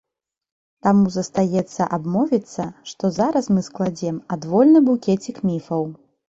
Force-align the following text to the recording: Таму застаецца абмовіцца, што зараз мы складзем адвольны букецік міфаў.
Таму 0.87 1.11
застаецца 1.15 1.81
абмовіцца, 1.97 2.67
што 2.93 3.13
зараз 3.19 3.45
мы 3.55 3.61
складзем 3.69 4.21
адвольны 4.39 4.85
букецік 4.91 5.37
міфаў. 5.53 5.83